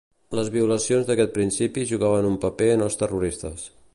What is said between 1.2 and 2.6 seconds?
principi jugaven un